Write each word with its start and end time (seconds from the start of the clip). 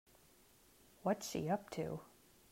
What's 1.03 1.29
she 1.29 1.47
up 1.47 1.69
to? 1.77 1.99